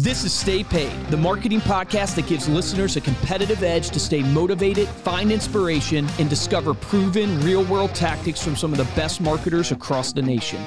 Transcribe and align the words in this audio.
This 0.00 0.22
is 0.22 0.32
Stay 0.32 0.62
Paid, 0.62 1.06
the 1.06 1.16
marketing 1.16 1.60
podcast 1.60 2.14
that 2.14 2.28
gives 2.28 2.48
listeners 2.48 2.94
a 2.94 3.00
competitive 3.00 3.64
edge 3.64 3.90
to 3.90 3.98
stay 3.98 4.22
motivated, 4.22 4.86
find 4.86 5.32
inspiration, 5.32 6.06
and 6.20 6.30
discover 6.30 6.72
proven 6.72 7.40
real 7.40 7.64
world 7.64 7.96
tactics 7.96 8.40
from 8.40 8.54
some 8.54 8.70
of 8.70 8.78
the 8.78 8.84
best 8.94 9.20
marketers 9.20 9.72
across 9.72 10.12
the 10.12 10.22
nation. 10.22 10.64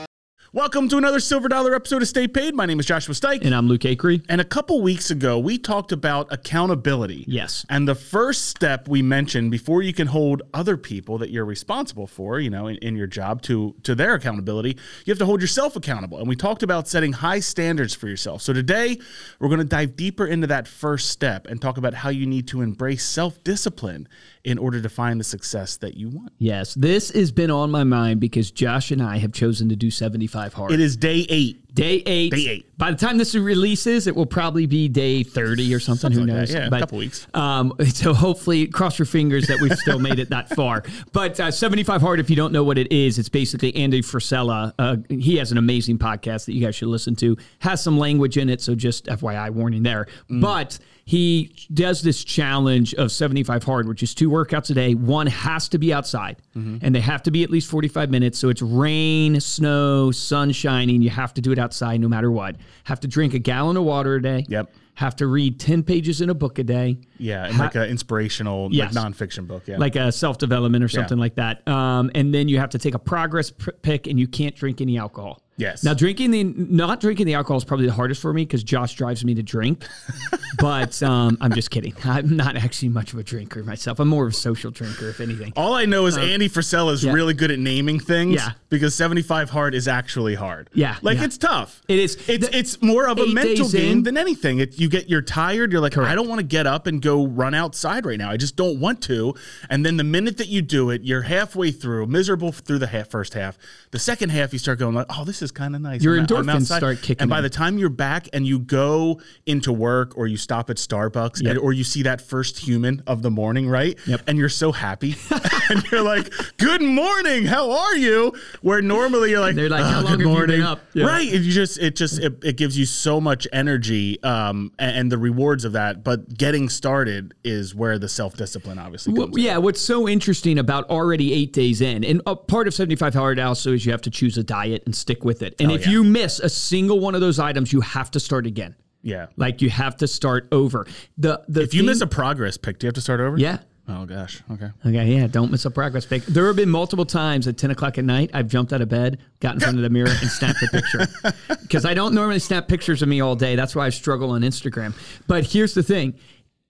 Welcome 0.53 0.89
to 0.89 0.97
another 0.97 1.21
Silver 1.21 1.47
Dollar 1.47 1.73
episode 1.73 2.01
of 2.01 2.09
Stay 2.09 2.27
Paid. 2.27 2.55
My 2.55 2.65
name 2.65 2.77
is 2.77 2.85
Joshua 2.85 3.15
Stike. 3.15 3.45
And 3.45 3.55
I'm 3.55 3.69
Luke 3.69 3.83
Acree. 3.83 4.21
And 4.27 4.41
a 4.41 4.43
couple 4.43 4.81
weeks 4.81 5.09
ago, 5.09 5.39
we 5.39 5.57
talked 5.57 5.93
about 5.93 6.27
accountability. 6.29 7.23
Yes. 7.25 7.65
And 7.69 7.87
the 7.87 7.95
first 7.95 8.47
step 8.49 8.89
we 8.89 9.01
mentioned 9.01 9.49
before 9.49 9.81
you 9.81 9.93
can 9.93 10.07
hold 10.07 10.41
other 10.53 10.75
people 10.75 11.19
that 11.19 11.29
you're 11.29 11.45
responsible 11.45 12.05
for, 12.05 12.41
you 12.41 12.49
know, 12.49 12.67
in, 12.67 12.75
in, 12.79 12.97
your 12.97 13.07
job 13.07 13.41
to 13.43 13.73
to 13.83 13.95
their 13.95 14.15
accountability, 14.15 14.77
you 15.05 15.11
have 15.11 15.19
to 15.19 15.25
hold 15.25 15.39
yourself 15.39 15.77
accountable. 15.77 16.17
And 16.17 16.27
we 16.27 16.35
talked 16.35 16.63
about 16.63 16.85
setting 16.85 17.13
high 17.13 17.39
standards 17.39 17.95
for 17.95 18.09
yourself. 18.09 18.41
So 18.41 18.51
today, 18.51 18.99
we're 19.39 19.47
going 19.47 19.59
to 19.59 19.65
dive 19.65 19.95
deeper 19.95 20.27
into 20.27 20.47
that 20.47 20.67
first 20.67 21.11
step 21.11 21.47
and 21.47 21.61
talk 21.61 21.77
about 21.77 21.93
how 21.93 22.09
you 22.09 22.25
need 22.25 22.49
to 22.49 22.59
embrace 22.59 23.05
self-discipline 23.05 24.09
in 24.43 24.57
order 24.57 24.81
to 24.81 24.89
find 24.89 25.17
the 25.17 25.23
success 25.23 25.77
that 25.77 25.95
you 25.95 26.09
want. 26.09 26.33
Yes, 26.39 26.73
this 26.73 27.11
has 27.11 27.31
been 27.31 27.51
on 27.51 27.71
my 27.71 27.85
mind 27.85 28.19
because 28.19 28.51
Josh 28.51 28.91
and 28.91 29.01
I 29.01 29.19
have 29.19 29.31
chosen 29.31 29.69
to 29.69 29.77
do 29.77 29.89
75 29.89 30.40
hard. 30.49 30.71
It 30.71 30.79
is 30.79 30.95
day 30.97 31.25
eight. 31.29 31.73
Day 31.73 32.03
eight. 32.05 32.31
Day 32.31 32.47
eight. 32.49 32.77
By 32.77 32.91
the 32.91 32.97
time 32.97 33.17
this 33.17 33.33
releases, 33.33 34.07
it 34.07 34.15
will 34.15 34.25
probably 34.25 34.65
be 34.65 34.89
day 34.89 35.23
30 35.23 35.73
or 35.73 35.79
something. 35.79 36.11
something 36.11 36.19
Who 36.19 36.25
like 36.25 36.35
knows? 36.35 36.51
That, 36.51 36.63
yeah, 36.63 36.69
but, 36.69 36.77
a 36.77 36.79
couple 36.81 36.97
weeks. 36.97 37.27
Um, 37.33 37.73
so 37.93 38.13
hopefully, 38.13 38.67
cross 38.67 38.99
your 38.99 39.05
fingers 39.05 39.47
that 39.47 39.59
we've 39.61 39.77
still 39.77 39.99
made 39.99 40.19
it 40.19 40.29
that 40.31 40.49
far. 40.55 40.83
But 41.13 41.39
uh, 41.39 41.51
75 41.51 42.01
Hard, 42.01 42.19
if 42.19 42.29
you 42.29 42.35
don't 42.35 42.51
know 42.51 42.63
what 42.63 42.77
it 42.77 42.91
is, 42.91 43.19
it's 43.19 43.29
basically 43.29 43.73
Andy 43.75 44.01
Frisella. 44.01 44.73
Uh, 44.77 44.97
he 45.09 45.37
has 45.37 45.51
an 45.51 45.57
amazing 45.57 45.97
podcast 45.97 46.45
that 46.45 46.53
you 46.53 46.65
guys 46.65 46.75
should 46.75 46.89
listen 46.89 47.15
to. 47.17 47.37
Has 47.59 47.81
some 47.81 47.97
language 47.97 48.37
in 48.37 48.49
it, 48.49 48.61
so 48.61 48.75
just 48.75 49.05
FYI 49.05 49.51
warning 49.51 49.83
there. 49.83 50.07
Mm. 50.29 50.41
But 50.41 50.77
he 51.11 51.53
does 51.73 52.01
this 52.01 52.23
challenge 52.23 52.93
of 52.93 53.11
75 53.11 53.65
hard, 53.65 53.85
which 53.85 54.01
is 54.01 54.15
two 54.15 54.29
workouts 54.29 54.69
a 54.69 54.73
day. 54.73 54.93
One 54.93 55.27
has 55.27 55.67
to 55.67 55.77
be 55.77 55.91
outside, 55.91 56.37
mm-hmm. 56.55 56.77
and 56.81 56.95
they 56.95 57.01
have 57.01 57.21
to 57.23 57.31
be 57.31 57.43
at 57.43 57.49
least 57.49 57.69
45 57.69 58.09
minutes. 58.09 58.39
So 58.39 58.47
it's 58.47 58.61
rain, 58.61 59.37
snow, 59.41 60.11
sun 60.11 60.53
shining. 60.53 61.01
You 61.01 61.09
have 61.09 61.33
to 61.33 61.41
do 61.41 61.51
it 61.51 61.59
outside 61.59 61.99
no 61.99 62.07
matter 62.07 62.31
what. 62.31 62.55
Have 62.85 63.01
to 63.01 63.09
drink 63.09 63.33
a 63.33 63.39
gallon 63.39 63.75
of 63.75 63.83
water 63.83 64.15
a 64.15 64.21
day. 64.21 64.45
Yep. 64.47 64.71
Have 64.93 65.17
to 65.17 65.27
read 65.27 65.59
10 65.59 65.83
pages 65.83 66.21
in 66.21 66.29
a 66.29 66.33
book 66.33 66.59
a 66.59 66.63
day. 66.63 66.97
Yeah, 67.17 67.43
and 67.43 67.55
ha- 67.55 67.63
like 67.63 67.75
an 67.75 67.89
inspirational 67.89 68.69
yes. 68.71 68.95
like 68.95 69.03
nonfiction 69.03 69.47
book. 69.47 69.63
Yeah. 69.65 69.79
Like 69.79 69.97
a 69.97 70.13
self 70.13 70.37
development 70.37 70.81
or 70.81 70.87
something 70.87 71.17
yeah. 71.17 71.21
like 71.21 71.35
that. 71.35 71.67
Um, 71.67 72.09
and 72.15 72.33
then 72.33 72.47
you 72.47 72.57
have 72.59 72.69
to 72.69 72.79
take 72.79 72.93
a 72.93 72.99
progress 72.99 73.51
pick, 73.81 74.07
and 74.07 74.17
you 74.17 74.29
can't 74.29 74.55
drink 74.55 74.79
any 74.79 74.97
alcohol. 74.97 75.41
Yes. 75.61 75.83
Now 75.83 75.93
drinking 75.93 76.31
the 76.31 76.43
not 76.43 76.99
drinking 76.99 77.27
the 77.27 77.35
alcohol 77.35 77.57
is 77.57 77.63
probably 77.63 77.85
the 77.85 77.93
hardest 77.93 78.19
for 78.21 78.33
me 78.33 78.43
because 78.43 78.63
Josh 78.63 78.95
drives 78.95 79.23
me 79.23 79.35
to 79.35 79.43
drink. 79.43 79.85
but 80.57 81.01
um, 81.03 81.37
I'm 81.39 81.53
just 81.53 81.69
kidding. 81.69 81.93
I'm 82.03 82.35
not 82.35 82.57
actually 82.57 82.89
much 82.89 83.13
of 83.13 83.19
a 83.19 83.23
drinker 83.23 83.63
myself. 83.63 83.99
I'm 83.99 84.07
more 84.07 84.25
of 84.25 84.33
a 84.33 84.35
social 84.35 84.71
drinker, 84.71 85.09
if 85.09 85.19
anything. 85.19 85.53
All 85.55 85.75
I 85.75 85.85
know 85.85 86.07
is 86.07 86.17
um, 86.17 86.23
Andy 86.23 86.49
Frisella 86.49 86.93
is 86.93 87.03
yeah. 87.03 87.13
really 87.13 87.35
good 87.35 87.51
at 87.51 87.59
naming 87.59 87.99
things. 87.99 88.35
Yeah. 88.35 88.53
Because 88.69 88.95
75 88.95 89.51
hard 89.51 89.75
is 89.75 89.87
actually 89.87 90.33
hard. 90.33 90.69
Yeah. 90.73 90.97
Like 91.03 91.19
yeah. 91.19 91.25
it's 91.25 91.37
tough. 91.37 91.81
It 91.87 91.99
is. 91.99 92.15
It's 92.27 92.47
the, 92.47 92.57
it's 92.57 92.81
more 92.81 93.07
of 93.07 93.19
a 93.19 93.27
mental 93.27 93.69
game 93.69 93.99
in, 93.99 94.03
than 94.03 94.17
anything. 94.17 94.59
It, 94.59 94.79
you 94.79 94.89
get 94.89 95.09
you're 95.09 95.21
tired. 95.21 95.71
You're 95.71 95.81
like 95.81 95.93
correct. 95.93 96.09
I 96.09 96.15
don't 96.15 96.27
want 96.27 96.39
to 96.39 96.45
get 96.45 96.65
up 96.65 96.87
and 96.87 97.01
go 97.01 97.27
run 97.27 97.53
outside 97.53 98.05
right 98.05 98.17
now. 98.17 98.31
I 98.31 98.37
just 98.37 98.55
don't 98.55 98.79
want 98.79 99.01
to. 99.03 99.35
And 99.69 99.85
then 99.85 99.97
the 99.97 100.03
minute 100.03 100.37
that 100.37 100.47
you 100.47 100.63
do 100.63 100.89
it, 100.89 101.03
you're 101.03 101.23
halfway 101.23 101.71
through, 101.71 102.07
miserable 102.07 102.51
through 102.51 102.79
the 102.79 102.87
half, 102.87 103.09
first 103.09 103.35
half. 103.35 103.59
The 103.91 103.99
second 103.99 104.29
half, 104.29 104.53
you 104.53 104.59
start 104.59 104.79
going 104.79 104.95
like, 104.95 105.05
oh, 105.09 105.23
this 105.23 105.41
is 105.41 105.50
kind 105.51 105.75
of 105.75 105.81
nice. 105.81 106.03
You're 106.03 106.17
endorphins 106.17 106.65
start 106.65 107.01
kicking. 107.01 107.21
And 107.21 107.29
by 107.29 107.37
in. 107.37 107.43
the 107.43 107.49
time 107.49 107.77
you're 107.77 107.89
back 107.89 108.27
and 108.33 108.45
you 108.45 108.59
go 108.59 109.21
into 109.45 109.71
work 109.71 110.17
or 110.17 110.27
you 110.27 110.37
stop 110.37 110.69
at 110.69 110.77
Starbucks 110.77 111.41
yep. 111.41 111.51
and, 111.51 111.59
or 111.59 111.73
you 111.73 111.83
see 111.83 112.03
that 112.03 112.21
first 112.21 112.59
human 112.59 113.03
of 113.07 113.21
the 113.21 113.31
morning, 113.31 113.67
right? 113.67 113.97
Yep. 114.07 114.21
And 114.27 114.37
you're 114.37 114.49
so 114.49 114.71
happy. 114.71 115.15
and 115.69 115.83
you're 115.91 116.01
like, 116.01 116.31
good 116.57 116.81
morning, 116.81 117.45
how 117.45 117.71
are 117.71 117.95
you? 117.95 118.33
Where 118.61 118.81
normally 118.81 119.31
you're 119.31 119.39
like, 119.39 119.55
they're 119.55 119.69
like, 119.69 119.83
how 119.83 120.01
long 120.01 120.17
good 120.17 120.25
morning. 120.25 120.61
up? 120.61 120.81
Yeah. 120.93 121.05
Right. 121.05 121.31
It 121.31 121.41
just, 121.41 121.79
it 121.79 121.95
just, 121.95 122.19
it, 122.19 122.43
it 122.43 122.57
gives 122.57 122.77
you 122.77 122.85
so 122.85 123.21
much 123.21 123.47
energy 123.51 124.21
um, 124.23 124.71
and, 124.79 124.95
and, 124.97 125.11
the 125.11 125.17
rewards 125.17 125.65
of 125.65 125.73
that. 125.73 126.03
But 126.03 126.37
getting 126.37 126.69
started 126.69 127.33
is 127.43 127.75
where 127.75 127.99
the 127.99 128.09
self 128.09 128.37
discipline 128.37 128.79
obviously 128.79 129.13
comes. 129.13 129.31
well, 129.31 129.39
Yeah. 129.39 129.57
In. 129.57 129.63
What's 129.63 129.81
so 129.81 130.07
interesting 130.07 130.57
about 130.57 130.89
already 130.89 131.33
eight 131.33 131.53
days 131.53 131.81
in, 131.81 132.03
and 132.03 132.21
a 132.25 132.35
part 132.35 132.67
of 132.67 132.73
75 132.73 133.13
hard 133.13 133.39
also 133.39 133.73
is 133.73 133.85
you 133.85 133.91
have 133.91 134.01
to 134.03 134.09
choose 134.09 134.37
a 134.37 134.43
diet 134.43 134.83
and 134.85 134.95
stick 134.95 135.23
with 135.23 135.40
it. 135.41 135.55
And 135.59 135.71
oh, 135.71 135.75
if 135.75 135.85
yeah. 135.85 135.93
you 135.93 136.03
miss 136.03 136.39
a 136.39 136.49
single 136.49 136.99
one 136.99 137.15
of 137.15 137.21
those 137.21 137.39
items, 137.39 137.71
you 137.71 137.81
have 137.81 138.11
to 138.11 138.19
start 138.19 138.45
again. 138.45 138.75
Yeah. 139.01 139.27
Like 139.35 139.61
you 139.61 139.69
have 139.69 139.97
to 139.97 140.07
start 140.07 140.47
over. 140.51 140.85
The 141.17 141.43
the 141.47 141.61
If 141.61 141.73
you 141.73 141.83
miss 141.83 142.01
a 142.01 142.07
progress 142.07 142.57
pick, 142.57 142.79
do 142.79 142.85
you 142.85 142.89
have 142.89 142.95
to 142.95 143.01
start 143.01 143.19
over? 143.19 143.37
Yeah. 143.37 143.59
Oh 143.87 144.05
gosh. 144.05 144.41
Okay. 144.51 144.69
Okay. 144.85 145.15
Yeah. 145.15 145.27
Don't 145.27 145.51
miss 145.51 145.65
a 145.65 145.71
progress 145.71 146.05
pick. 146.05 146.23
There 146.25 146.45
have 146.47 146.55
been 146.55 146.69
multiple 146.69 147.05
times 147.05 147.47
at 147.47 147.57
ten 147.57 147.71
o'clock 147.71 147.97
at 147.97 148.05
night 148.05 148.29
I've 148.33 148.47
jumped 148.47 148.73
out 148.73 148.81
of 148.81 148.89
bed, 148.89 149.19
got 149.39 149.55
in 149.55 149.59
front 149.59 149.77
of 149.77 149.83
the 149.83 149.89
mirror, 149.89 150.09
and 150.09 150.29
snapped 150.29 150.61
a 150.61 150.67
picture 150.67 151.07
because 151.61 151.83
I 151.83 151.93
don't 151.93 152.13
normally 152.13 152.39
snap 152.39 152.67
pictures 152.67 153.01
of 153.01 153.09
me 153.09 153.21
all 153.21 153.35
day. 153.35 153.55
That's 153.55 153.75
why 153.75 153.87
I 153.87 153.89
struggle 153.89 154.31
on 154.31 154.41
Instagram. 154.41 154.93
But 155.27 155.45
here's 155.45 155.73
the 155.73 155.83
thing: 155.83 156.13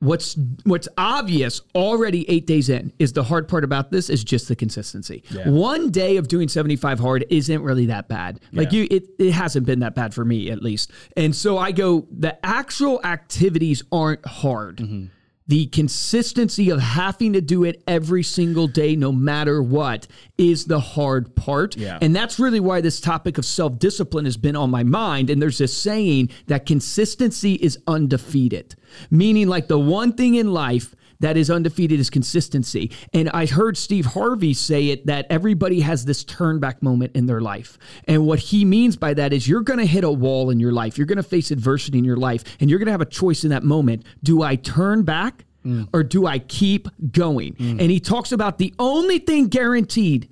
what's 0.02 0.36
what's 0.64 0.88
obvious 0.98 1.62
already 1.76 2.30
eight 2.30 2.48
days 2.48 2.70
in 2.70 2.92
is 3.00 3.14
the 3.14 3.24
hard 3.24 3.48
part 3.48 3.64
about 3.64 3.92
this 3.92 4.10
is 4.10 4.24
just 4.24 4.48
the 4.48 4.56
consistency. 4.56 5.24
Yeah. 5.30 5.50
One 5.50 5.92
day 5.92 6.18
of 6.18 6.28
doing 6.28 6.48
75 6.50 7.00
hard 7.00 7.26
isn't 7.30 7.62
really 7.62 7.86
that 7.86 8.08
bad. 8.08 8.40
Like 8.52 8.72
yeah. 8.72 8.82
you 8.82 8.88
it, 8.92 9.08
it 9.20 9.32
hasn't 9.32 9.66
been 9.66 9.80
that 9.80 9.96
bad 9.96 10.14
for 10.14 10.26
me 10.26 10.50
at 10.52 10.62
least. 10.62 10.92
And 11.16 11.36
so 11.36 11.58
I 11.58 11.72
go, 11.72 12.08
the 12.12 12.44
actual 12.46 13.00
activities 13.04 13.84
aren't 13.92 14.26
hard. 14.26 14.78
Mm-hmm 14.78 15.06
the 15.48 15.66
consistency 15.68 16.70
of 16.70 16.80
having 16.80 17.34
to 17.34 17.42
do 17.42 17.64
it 17.64 17.84
every 17.88 18.24
single 18.24 18.68
day, 18.68 18.96
no 18.96 19.12
matter 19.12 19.62
what, 19.62 20.08
is 20.38 20.66
the 20.66 20.80
hard 20.80 21.36
part. 21.36 21.76
Yeah. 21.76 21.98
And 22.02 22.16
that's 22.16 22.40
really 22.40 22.60
why 22.60 22.82
this 22.82 23.02
topic 23.02 23.38
of 23.38 23.46
self 23.46 23.78
discipline 23.80 24.26
has 24.26 24.38
been 24.38 24.56
on 24.56 24.70
my 24.70 24.84
mind. 24.84 25.30
And 25.30 25.42
there's 25.42 25.58
this 25.58 25.76
saying 25.76 26.30
that 26.48 26.66
consistency 26.66 27.56
is 27.56 27.80
undefeated, 27.88 28.76
meaning, 29.10 29.48
like, 29.48 29.68
the 29.68 29.80
one 29.80 30.14
thing 30.14 30.36
in 30.36 30.54
life 30.54 30.96
that 31.22 31.38
is 31.38 31.50
undefeated 31.50 32.00
is 32.00 32.10
consistency. 32.10 32.92
And 33.14 33.30
I 33.30 33.46
heard 33.46 33.78
Steve 33.78 34.06
Harvey 34.08 34.54
say 34.54 34.90
it 34.90 35.06
that 35.06 35.28
everybody 35.30 35.80
has 35.82 36.06
this 36.06 36.24
turn 36.24 36.60
back 36.60 36.84
moment 36.84 37.16
in 37.16 37.26
their 37.28 37.42
life. 37.42 37.78
And 38.08 38.26
what 38.26 38.40
he 38.40 38.66
means 38.66 38.98
by 38.98 39.14
that 39.14 39.32
is 39.32 39.48
you're 39.48 39.62
going 39.62 39.80
to 39.80 39.86
hit 39.86 40.04
a 40.04 40.12
wall 40.12 40.50
in 40.50 40.60
your 40.60 40.72
life, 40.72 40.98
you're 40.98 41.08
going 41.08 41.18
to 41.18 41.24
face 41.24 41.52
adversity 41.52 41.98
in 41.98 42.04
your 42.04 42.18
life, 42.18 42.44
and 42.60 42.70
you're 42.70 42.80
going 42.80 42.88
to 42.88 42.92
have 42.92 43.02
a 43.02 43.06
choice 43.06 43.44
in 43.44 43.52
that 43.52 43.64
moment. 43.64 44.04
Do 44.24 44.42
I 44.42 44.56
turn 44.56 45.04
back 45.04 45.46
mm. 45.66 45.88
or 45.94 46.04
do 46.04 46.26
I 46.26 46.40
keep 46.40 46.88
going? 47.12 47.54
Mm. 47.54 47.80
And 47.80 47.92
he 47.92 48.00
talks 48.00 48.32
about 48.32 48.58
the 48.58 48.74
only 48.80 49.20
thing 49.20 49.48
guaranteed 49.48 50.30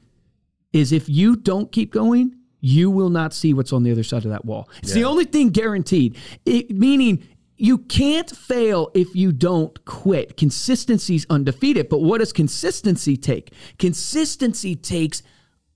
is 0.73 0.91
if 0.91 1.07
you 1.09 1.35
don't 1.35 1.71
keep 1.71 1.91
going, 1.91 2.35
you 2.61 2.91
will 2.91 3.09
not 3.09 3.33
see 3.33 3.53
what's 3.53 3.71
on 3.71 3.83
the 3.83 3.91
other 3.91 4.03
side 4.03 4.25
of 4.25 4.31
that 4.31 4.45
wall. 4.45 4.69
It's 4.79 4.89
yeah. 4.89 5.03
the 5.03 5.03
only 5.05 5.25
thing 5.25 5.49
guaranteed. 5.49 6.17
It, 6.45 6.71
meaning 6.71 7.25
you 7.59 7.77
can't 7.77 8.29
fail 8.29 8.89
if 8.93 9.15
you 9.15 9.31
don't 9.31 9.83
quit. 9.85 10.37
Consistency's 10.37 11.25
undefeated. 11.29 11.89
But 11.89 11.99
what 11.99 12.19
does 12.19 12.31
consistency 12.31 13.17
take? 13.17 13.53
Consistency 13.77 14.75
takes 14.75 15.21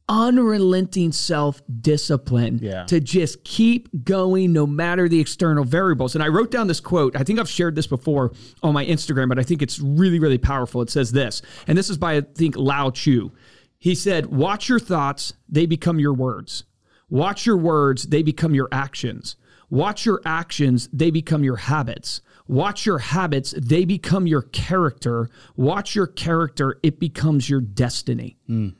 unrelenting 0.09 1.11
self 1.11 1.61
discipline 1.81 2.59
yeah. 2.61 2.85
to 2.85 2.99
just 2.99 3.43
keep 3.43 3.89
going 4.03 4.53
no 4.53 4.65
matter 4.65 5.09
the 5.09 5.19
external 5.19 5.63
variables. 5.63 6.15
And 6.15 6.23
I 6.23 6.29
wrote 6.29 6.51
down 6.51 6.67
this 6.67 6.79
quote. 6.79 7.15
I 7.15 7.23
think 7.23 7.39
I've 7.39 7.49
shared 7.49 7.75
this 7.75 7.87
before 7.87 8.31
on 8.61 8.73
my 8.73 8.85
Instagram, 8.85 9.29
but 9.29 9.39
I 9.39 9.43
think 9.43 9.61
it's 9.61 9.79
really, 9.79 10.19
really 10.19 10.37
powerful. 10.37 10.81
It 10.81 10.89
says 10.89 11.11
this, 11.11 11.41
and 11.67 11.77
this 11.77 11.89
is 11.89 11.97
by, 11.97 12.17
I 12.17 12.21
think, 12.21 12.55
Lao 12.55 12.89
Tzu. 12.91 13.31
He 13.77 13.95
said, 13.95 14.27
Watch 14.27 14.69
your 14.69 14.79
thoughts, 14.79 15.33
they 15.49 15.65
become 15.65 15.99
your 15.99 16.13
words. 16.13 16.63
Watch 17.09 17.45
your 17.45 17.57
words, 17.57 18.03
they 18.03 18.23
become 18.23 18.55
your 18.55 18.69
actions. 18.71 19.35
Watch 19.69 20.05
your 20.05 20.21
actions, 20.25 20.89
they 20.93 21.11
become 21.11 21.43
your 21.43 21.55
habits. 21.55 22.21
Watch 22.47 22.85
your 22.85 22.99
habits, 22.99 23.53
they 23.57 23.85
become 23.85 24.27
your 24.27 24.41
character. 24.41 25.29
Watch 25.55 25.95
your 25.95 26.07
character, 26.07 26.79
it 26.83 26.99
becomes 26.99 27.49
your 27.49 27.61
destiny. 27.61 28.37
Mm. 28.49 28.75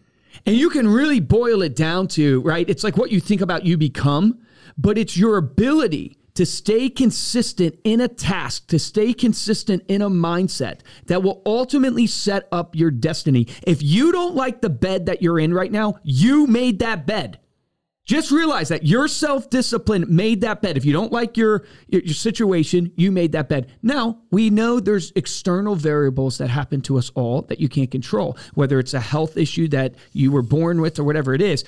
And 0.45 0.55
you 0.55 0.69
can 0.69 0.87
really 0.87 1.19
boil 1.19 1.61
it 1.61 1.75
down 1.75 2.07
to, 2.09 2.41
right? 2.41 2.69
It's 2.69 2.83
like 2.83 2.97
what 2.97 3.11
you 3.11 3.19
think 3.19 3.41
about 3.41 3.65
you 3.65 3.77
become, 3.77 4.39
but 4.77 4.97
it's 4.97 5.15
your 5.15 5.37
ability 5.37 6.17
to 6.35 6.45
stay 6.45 6.89
consistent 6.89 7.79
in 7.83 8.01
a 8.01 8.07
task, 8.07 8.67
to 8.67 8.79
stay 8.79 9.13
consistent 9.13 9.83
in 9.87 10.01
a 10.01 10.09
mindset 10.09 10.79
that 11.05 11.21
will 11.21 11.41
ultimately 11.45 12.07
set 12.07 12.47
up 12.51 12.75
your 12.75 12.89
destiny. 12.89 13.47
If 13.67 13.83
you 13.83 14.11
don't 14.11 14.35
like 14.35 14.61
the 14.61 14.69
bed 14.69 15.05
that 15.05 15.21
you're 15.21 15.39
in 15.39 15.53
right 15.53 15.71
now, 15.71 15.95
you 16.03 16.47
made 16.47 16.79
that 16.79 17.05
bed. 17.05 17.39
Just 18.05 18.31
realize 18.31 18.67
that 18.67 18.85
your 18.85 19.07
self 19.07 19.49
discipline 19.49 20.05
made 20.09 20.41
that 20.41 20.61
bed. 20.61 20.75
If 20.75 20.83
you 20.83 20.91
don't 20.91 21.13
like 21.13 21.37
your, 21.37 21.63
your, 21.87 22.05
situation, 22.07 22.91
you 22.97 23.13
made 23.13 23.31
that 23.31 23.47
bed. 23.47 23.71
Now, 23.81 24.19
we 24.29 24.49
know 24.49 24.81
there's 24.81 25.13
external 25.15 25.75
variables 25.75 26.37
that 26.39 26.49
happen 26.49 26.81
to 26.81 26.97
us 26.97 27.11
all 27.15 27.43
that 27.43 27.61
you 27.61 27.69
can't 27.69 27.89
control, 27.89 28.37
whether 28.55 28.77
it's 28.77 28.93
a 28.93 28.99
health 28.99 29.37
issue 29.37 29.69
that 29.69 29.95
you 30.11 30.31
were 30.31 30.41
born 30.41 30.81
with 30.81 30.99
or 30.99 31.05
whatever 31.05 31.33
it 31.33 31.41
is. 31.41 31.63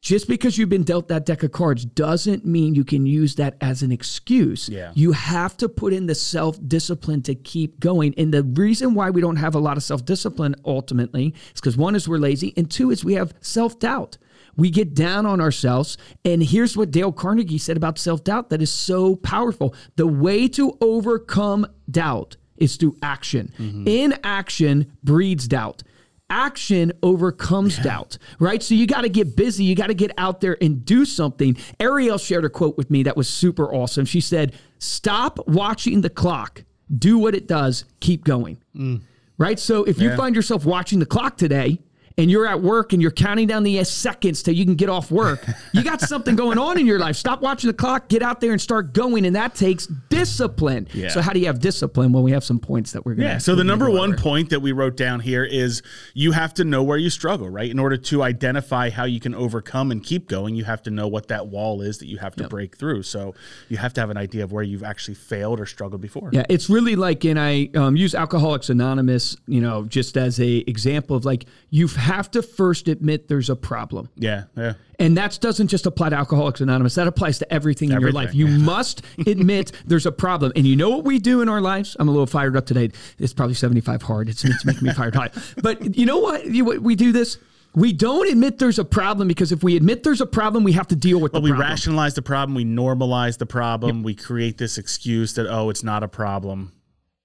just 0.00 0.28
because 0.28 0.56
you've 0.56 0.68
been 0.68 0.84
dealt 0.84 1.08
that 1.08 1.26
deck 1.26 1.42
of 1.42 1.50
cards 1.50 1.84
doesn't 1.84 2.44
mean 2.44 2.74
you 2.74 2.84
can 2.84 3.04
use 3.06 3.36
that 3.36 3.56
as 3.60 3.82
an 3.82 3.92
excuse. 3.92 4.68
Yeah. 4.68 4.90
You 4.94 5.12
have 5.12 5.56
to 5.58 5.68
put 5.68 5.92
in 5.92 6.06
the 6.06 6.14
self 6.16 6.58
discipline 6.66 7.22
to 7.22 7.36
keep 7.36 7.78
going. 7.78 8.14
And 8.18 8.34
the 8.34 8.42
reason 8.42 8.94
why 8.94 9.10
we 9.10 9.20
don't 9.20 9.36
have 9.36 9.54
a 9.54 9.60
lot 9.60 9.76
of 9.76 9.84
self 9.84 10.04
discipline 10.04 10.56
ultimately 10.64 11.34
is 11.54 11.60
because 11.60 11.76
one 11.76 11.94
is 11.94 12.08
we're 12.08 12.18
lazy, 12.18 12.52
and 12.56 12.68
two 12.68 12.90
is 12.90 13.04
we 13.04 13.14
have 13.14 13.32
self 13.40 13.78
doubt. 13.78 14.18
We 14.58 14.70
get 14.70 14.92
down 14.92 15.24
on 15.24 15.40
ourselves. 15.40 15.96
And 16.24 16.42
here's 16.42 16.76
what 16.76 16.90
Dale 16.90 17.12
Carnegie 17.12 17.56
said 17.56 17.78
about 17.78 17.98
self 17.98 18.24
doubt 18.24 18.50
that 18.50 18.60
is 18.60 18.70
so 18.70 19.16
powerful. 19.16 19.74
The 19.96 20.06
way 20.06 20.48
to 20.48 20.76
overcome 20.82 21.66
doubt 21.90 22.36
is 22.58 22.76
through 22.76 22.96
action. 23.02 23.52
Mm-hmm. 23.56 23.88
Inaction 23.88 24.92
breeds 25.02 25.48
doubt 25.48 25.82
action 26.30 26.92
overcomes 27.02 27.78
doubt, 27.78 28.18
right? 28.38 28.62
So 28.62 28.74
you 28.74 28.86
got 28.86 29.02
to 29.02 29.08
get 29.08 29.36
busy. 29.36 29.64
You 29.64 29.74
got 29.74 29.86
to 29.86 29.94
get 29.94 30.12
out 30.18 30.40
there 30.40 30.56
and 30.60 30.84
do 30.84 31.04
something. 31.04 31.56
Ariel 31.80 32.18
shared 32.18 32.44
a 32.44 32.50
quote 32.50 32.76
with 32.76 32.90
me 32.90 33.02
that 33.04 33.16
was 33.16 33.28
super 33.28 33.72
awesome. 33.72 34.04
She 34.04 34.20
said, 34.20 34.52
Stop 34.78 35.38
watching 35.48 36.02
the 36.02 36.10
clock, 36.10 36.64
do 36.94 37.18
what 37.18 37.34
it 37.34 37.48
does, 37.48 37.84
keep 38.00 38.24
going. 38.24 38.58
Mm. 38.76 39.02
Right? 39.38 39.58
So 39.58 39.84
if 39.84 40.00
you 40.00 40.14
find 40.16 40.34
yourself 40.34 40.64
watching 40.64 40.98
the 40.98 41.06
clock 41.06 41.36
today, 41.36 41.80
and 42.18 42.30
you're 42.30 42.46
at 42.46 42.60
work 42.60 42.92
and 42.92 43.00
you're 43.00 43.12
counting 43.12 43.46
down 43.46 43.62
the 43.62 43.82
seconds 43.84 44.42
till 44.42 44.54
you 44.54 44.64
can 44.64 44.74
get 44.74 44.88
off 44.88 45.10
work, 45.10 45.46
you 45.72 45.82
got 45.82 46.00
something 46.00 46.36
going 46.36 46.58
on 46.58 46.78
in 46.78 46.86
your 46.86 46.98
life. 46.98 47.16
Stop 47.16 47.40
watching 47.40 47.68
the 47.68 47.74
clock, 47.74 48.08
get 48.08 48.22
out 48.22 48.40
there 48.40 48.50
and 48.52 48.60
start 48.60 48.92
going. 48.92 49.24
And 49.24 49.36
that 49.36 49.54
takes 49.54 49.86
discipline. 49.86 50.88
Yeah. 50.92 51.08
So, 51.08 51.20
how 51.20 51.32
do 51.32 51.38
you 51.38 51.46
have 51.46 51.60
discipline? 51.60 52.12
Well, 52.12 52.24
we 52.24 52.32
have 52.32 52.44
some 52.44 52.58
points 52.58 52.92
that 52.92 53.06
we're 53.06 53.14
going 53.14 53.28
to 53.28 53.34
Yeah. 53.34 53.38
So 53.38 53.54
the 53.54 53.64
number 53.64 53.88
one 53.88 54.16
point 54.16 54.50
that 54.50 54.60
we 54.60 54.72
wrote 54.72 54.96
down 54.96 55.20
here 55.20 55.44
is 55.44 55.82
you 56.12 56.32
have 56.32 56.52
to 56.54 56.64
know 56.64 56.82
where 56.82 56.98
you 56.98 57.08
struggle, 57.08 57.48
right? 57.48 57.70
In 57.70 57.78
order 57.78 57.96
to 57.96 58.22
identify 58.22 58.90
how 58.90 59.04
you 59.04 59.20
can 59.20 59.34
overcome 59.34 59.92
and 59.92 60.02
keep 60.02 60.28
going, 60.28 60.56
you 60.56 60.64
have 60.64 60.82
to 60.82 60.90
know 60.90 61.06
what 61.06 61.28
that 61.28 61.46
wall 61.46 61.80
is 61.80 61.98
that 61.98 62.06
you 62.06 62.18
have 62.18 62.34
to 62.36 62.48
break 62.48 62.76
through. 62.76 63.04
So 63.04 63.34
you 63.68 63.76
have 63.76 63.92
to 63.94 64.00
have 64.00 64.10
an 64.10 64.16
idea 64.16 64.42
of 64.42 64.52
where 64.52 64.64
you've 64.64 64.82
actually 64.82 65.14
failed 65.14 65.60
or 65.60 65.66
struggled 65.66 66.00
before. 66.00 66.30
Yeah, 66.32 66.44
it's 66.48 66.68
really 66.68 66.96
like, 66.96 67.24
and 67.24 67.38
I 67.38 67.70
um, 67.74 67.96
use 67.96 68.14
Alcoholics 68.14 68.70
Anonymous, 68.70 69.36
you 69.46 69.60
know, 69.60 69.84
just 69.84 70.16
as 70.16 70.40
a 70.40 70.58
example 70.66 71.16
of 71.16 71.24
like 71.24 71.44
you 71.70 71.86
have 72.08 72.30
to 72.32 72.42
first 72.42 72.88
admit 72.88 73.28
there's 73.28 73.48
a 73.50 73.56
problem, 73.56 74.08
Yeah. 74.16 74.44
Yeah. 74.56 74.74
and 74.98 75.16
that 75.16 75.38
doesn't 75.40 75.68
just 75.68 75.86
apply 75.86 76.08
to 76.10 76.16
Alcoholics 76.16 76.60
Anonymous. 76.60 76.94
That 76.96 77.06
applies 77.06 77.38
to 77.38 77.52
everything, 77.52 77.92
in 77.92 78.00
your 78.00 78.12
life. 78.12 78.34
You 78.34 78.46
must 78.48 79.02
admit 79.26 79.72
there's 79.86 80.06
a 80.06 80.12
problem, 80.12 80.52
and 80.56 80.66
you 80.66 80.74
know 80.76 80.90
what 80.90 81.04
we 81.04 81.18
do 81.18 81.40
in 81.42 81.48
our 81.48 81.60
lives. 81.60 81.96
I'm 82.00 82.08
a 82.08 82.10
little 82.10 82.26
fired 82.26 82.56
up 82.56 82.66
today. 82.66 82.90
It's 83.18 83.32
probably 83.32 83.54
75 83.54 84.02
hard. 84.02 84.28
It's, 84.28 84.44
it's 84.44 84.64
making 84.64 84.84
me 84.88 84.92
fired 84.92 85.14
hot. 85.14 85.32
But 85.62 85.96
you 85.96 86.06
know 86.06 86.18
what? 86.18 86.46
You, 86.46 86.64
what 86.64 86.80
we 86.80 86.94
do 86.96 87.12
this. 87.12 87.38
We 87.74 87.92
don't 87.92 88.28
admit 88.28 88.58
there's 88.58 88.78
a 88.78 88.84
problem 88.84 89.28
because 89.28 89.52
if 89.52 89.62
we 89.62 89.76
admit 89.76 90.02
there's 90.02 90.22
a 90.22 90.26
problem, 90.26 90.64
we 90.64 90.72
have 90.72 90.88
to 90.88 90.96
deal 90.96 91.20
with 91.20 91.32
But 91.32 91.40
the 91.40 91.44
we 91.44 91.50
problem. 91.50 91.68
rationalize 91.70 92.14
the 92.14 92.22
problem, 92.22 92.54
we 92.56 92.64
normalize 92.64 93.36
the 93.38 93.46
problem, 93.46 94.02
we 94.02 94.14
create 94.14 94.56
this 94.56 94.78
excuse 94.78 95.34
that, 95.34 95.46
oh, 95.46 95.68
it's 95.68 95.84
not 95.84 96.02
a 96.02 96.08
problem. 96.08 96.72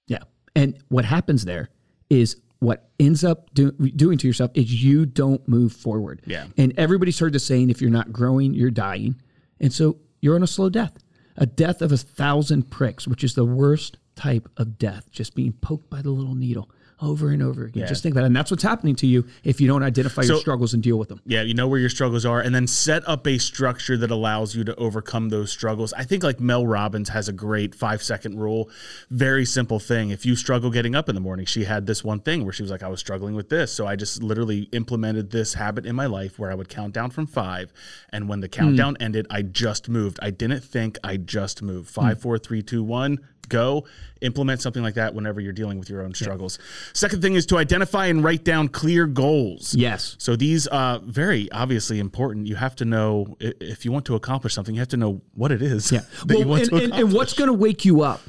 Yeah. 0.06 0.18
And 0.54 0.76
what 0.88 1.06
happens 1.06 1.44
there 1.46 1.70
is 2.10 2.36
what 2.64 2.88
ends 2.98 3.24
up 3.24 3.52
do, 3.54 3.72
doing 3.72 4.18
to 4.18 4.26
yourself 4.26 4.50
is 4.54 4.82
you 4.82 5.06
don't 5.06 5.46
move 5.46 5.72
forward. 5.72 6.22
Yeah. 6.26 6.46
And 6.56 6.72
everybody's 6.78 7.18
heard 7.18 7.32
the 7.32 7.38
saying 7.38 7.70
if 7.70 7.80
you're 7.80 7.90
not 7.90 8.12
growing, 8.12 8.54
you're 8.54 8.70
dying. 8.70 9.16
And 9.60 9.72
so 9.72 9.98
you're 10.20 10.34
on 10.34 10.42
a 10.42 10.48
slow 10.48 10.68
death, 10.68 10.96
a 11.36 11.46
death 11.46 11.82
of 11.82 11.92
a 11.92 11.96
thousand 11.96 12.70
pricks, 12.70 13.06
which 13.06 13.24
is 13.24 13.34
the 13.34 13.44
worst 13.44 13.98
type 14.16 14.48
of 14.56 14.78
death, 14.78 15.10
just 15.10 15.34
being 15.34 15.52
poked 15.52 15.90
by 15.90 16.02
the 16.02 16.10
little 16.10 16.34
needle 16.34 16.70
over 17.00 17.30
and 17.30 17.42
over 17.42 17.64
again. 17.64 17.82
Yeah. 17.82 17.88
Just 17.88 18.02
think 18.02 18.14
about 18.14 18.24
it. 18.24 18.26
And 18.26 18.36
that's 18.36 18.50
what's 18.50 18.62
happening 18.62 18.94
to 18.96 19.06
you 19.06 19.26
if 19.42 19.60
you 19.60 19.66
don't 19.66 19.82
identify 19.82 20.22
your 20.22 20.38
struggles 20.38 20.74
and 20.74 20.82
deal 20.82 20.98
with 20.98 21.08
them. 21.08 21.20
Yeah, 21.26 21.42
you 21.42 21.54
know 21.54 21.68
where 21.68 21.80
your 21.80 21.90
struggles 21.90 22.24
are, 22.24 22.40
and 22.40 22.54
then 22.54 22.66
set 22.66 23.06
up 23.08 23.26
a 23.26 23.38
structure 23.38 23.96
that 23.96 24.10
allows 24.10 24.54
you 24.54 24.64
to 24.64 24.74
overcome 24.76 25.28
those 25.28 25.50
struggles. 25.50 25.92
I 25.92 26.04
think 26.04 26.22
like 26.22 26.40
Mel 26.40 26.66
Robbins 26.66 27.08
has 27.10 27.28
a 27.28 27.32
great 27.32 27.74
five 27.74 28.02
second 28.02 28.38
rule. 28.38 28.70
Very 29.10 29.44
simple 29.44 29.78
thing. 29.78 30.10
If 30.10 30.24
you 30.24 30.36
struggle 30.36 30.70
getting 30.70 30.94
up 30.94 31.08
in 31.08 31.14
the 31.14 31.20
morning, 31.20 31.46
she 31.46 31.64
had 31.64 31.86
this 31.86 32.04
one 32.04 32.20
thing 32.20 32.44
where 32.44 32.52
she 32.52 32.62
was 32.62 32.70
like, 32.70 32.82
I 32.82 32.88
was 32.88 33.00
struggling 33.00 33.34
with 33.34 33.48
this. 33.48 33.72
So 33.72 33.86
I 33.86 33.96
just 33.96 34.22
literally 34.22 34.68
implemented 34.72 35.30
this 35.30 35.54
habit 35.54 35.86
in 35.86 35.96
my 35.96 36.06
life 36.06 36.38
where 36.38 36.50
I 36.50 36.54
would 36.54 36.68
count 36.68 36.94
down 36.94 37.10
from 37.10 37.26
five. 37.26 37.72
And 38.10 38.28
when 38.28 38.40
the 38.40 38.46
hmm. 38.46 38.52
countdown 38.52 38.96
ended, 39.00 39.26
I 39.30 39.42
just 39.42 39.88
moved. 39.88 40.18
I 40.22 40.30
didn't 40.30 40.60
think, 40.60 40.98
I 41.02 41.16
just 41.16 41.62
moved. 41.62 41.90
Five, 41.90 42.18
hmm. 42.18 42.22
four, 42.22 42.38
three, 42.38 42.62
two, 42.62 42.82
one, 42.82 43.18
go. 43.48 43.86
Implement 44.20 44.60
something 44.62 44.82
like 44.82 44.94
that 44.94 45.14
whenever 45.14 45.40
you're 45.40 45.52
dealing 45.52 45.78
with 45.78 45.90
your 45.90 46.02
own 46.02 46.14
struggles. 46.14 46.58
Second 46.92 47.20
thing 47.22 47.34
is 47.34 47.44
to 47.46 47.58
identify 47.58 48.06
and 48.06 48.24
write 48.24 48.42
down 48.44 48.68
clear 48.68 49.06
goals. 49.06 49.74
Yes. 49.74 50.16
So 50.18 50.34
these 50.36 50.66
are 50.68 50.98
very 51.00 51.50
obviously 51.52 51.98
important. 51.98 52.46
You 52.46 52.56
have 52.56 52.74
to 52.76 52.84
know 52.84 53.36
if 53.40 53.84
you 53.84 53.92
want 53.92 54.06
to 54.06 54.14
accomplish 54.14 54.54
something. 54.54 54.74
You 54.74 54.80
have 54.80 54.88
to 54.88 54.96
know 54.96 55.20
what 55.34 55.52
it 55.52 55.62
is. 55.62 55.92
Yeah. 55.92 56.00
Well, 56.28 56.54
and, 56.54 56.72
and, 56.72 56.94
and 56.94 57.12
what's 57.12 57.34
going 57.34 57.48
to 57.48 57.54
wake 57.54 57.84
you 57.84 58.00
up? 58.02 58.20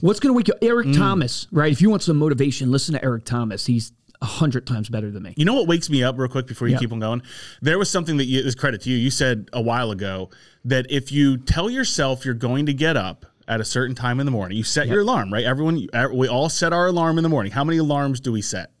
What's 0.00 0.20
going 0.20 0.30
to 0.32 0.36
wake 0.36 0.48
you 0.48 0.54
up? 0.54 0.58
Eric 0.62 0.88
Mm. 0.88 0.96
Thomas, 0.96 1.46
right? 1.52 1.70
If 1.70 1.80
you 1.82 1.90
want 1.90 2.02
some 2.02 2.16
motivation, 2.16 2.70
listen 2.70 2.94
to 2.94 3.04
Eric 3.04 3.24
Thomas. 3.24 3.66
He's 3.66 3.92
a 4.22 4.24
hundred 4.24 4.66
times 4.66 4.88
better 4.88 5.10
than 5.10 5.22
me. 5.22 5.34
You 5.36 5.44
know 5.44 5.54
what 5.54 5.68
wakes 5.68 5.90
me 5.90 6.02
up 6.02 6.18
real 6.18 6.28
quick 6.28 6.46
before 6.46 6.66
you 6.68 6.72
Yeah. 6.74 6.78
keep 6.80 6.92
on 6.92 7.00
going? 7.00 7.22
There 7.60 7.78
was 7.78 7.90
something 7.90 8.16
that 8.16 8.24
you, 8.24 8.40
is 8.40 8.54
credit 8.54 8.80
to 8.82 8.90
you. 8.90 8.96
You 8.96 9.10
said 9.10 9.48
a 9.52 9.60
while 9.60 9.90
ago 9.90 10.30
that 10.64 10.86
if 10.90 11.12
you 11.12 11.36
tell 11.36 11.68
yourself 11.70 12.24
you're 12.24 12.34
going 12.34 12.66
to 12.66 12.72
get 12.74 12.96
up 12.96 13.26
at 13.48 13.60
a 13.60 13.64
certain 13.64 13.94
time 13.94 14.20
in 14.20 14.26
the 14.26 14.32
morning, 14.32 14.58
you 14.58 14.64
set 14.64 14.88
your 14.88 15.00
alarm, 15.00 15.32
right? 15.32 15.44
Everyone, 15.44 15.86
we 16.12 16.28
all 16.28 16.48
set 16.48 16.72
our 16.72 16.86
alarm 16.86 17.18
in 17.18 17.22
the 17.22 17.28
morning. 17.28 17.52
How 17.52 17.64
many 17.64 17.78
alarms 17.78 18.20
do 18.20 18.32
we 18.32 18.42
set? 18.42 18.72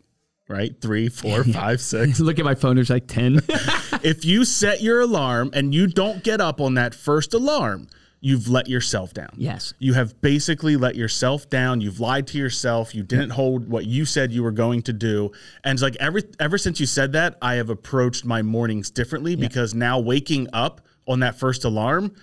Right? 0.48 0.80
Three, 0.80 1.08
four, 1.08 1.44
five, 1.52 1.80
six. 1.80 2.20
Look 2.20 2.38
at 2.38 2.44
my 2.44 2.54
phone. 2.54 2.76
There's 2.76 2.90
like 2.90 3.08
10. 3.08 3.40
if 4.02 4.24
you 4.24 4.44
set 4.44 4.80
your 4.80 5.00
alarm 5.00 5.50
and 5.52 5.74
you 5.74 5.86
don't 5.86 6.22
get 6.22 6.40
up 6.40 6.60
on 6.60 6.74
that 6.74 6.94
first 6.94 7.34
alarm, 7.34 7.88
you've 8.20 8.48
let 8.48 8.68
yourself 8.68 9.12
down. 9.12 9.30
Yes. 9.36 9.74
You 9.78 9.94
have 9.94 10.20
basically 10.20 10.76
let 10.76 10.96
yourself 10.96 11.48
down. 11.48 11.80
You've 11.80 12.00
lied 12.00 12.26
to 12.28 12.38
yourself. 12.38 12.94
You 12.94 13.02
didn't 13.02 13.30
hold 13.30 13.68
what 13.68 13.86
you 13.86 14.04
said 14.04 14.32
you 14.32 14.42
were 14.42 14.52
going 14.52 14.82
to 14.82 14.92
do. 14.92 15.30
And 15.64 15.74
it's 15.74 15.82
like 15.82 15.96
every 16.00 16.22
ever 16.40 16.58
since 16.58 16.80
you 16.80 16.86
said 16.86 17.12
that, 17.12 17.36
I 17.42 17.54
have 17.54 17.70
approached 17.70 18.24
my 18.24 18.42
mornings 18.42 18.90
differently 18.90 19.36
because 19.36 19.74
now 19.74 20.00
waking 20.00 20.48
up 20.52 20.80
on 21.06 21.20
that 21.20 21.38
first 21.38 21.64
alarm 21.64 22.14